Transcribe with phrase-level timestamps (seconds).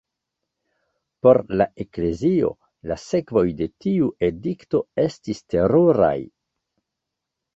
[1.25, 2.47] Por la Eklezio,
[2.91, 6.15] la sekvoj de tiu edikto estis teruraj.